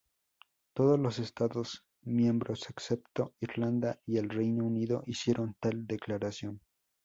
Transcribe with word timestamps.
Todos 0.73 0.99
los 0.99 1.19
Estados 1.19 1.85
miembros, 2.01 2.67
excepto 2.71 3.35
Irlanda 3.39 3.99
y 4.07 4.17
el 4.17 4.29
Reino 4.29 4.65
Unido, 4.65 5.03
hicieron 5.05 5.55
tal 5.59 5.85
declaración. 5.85 6.59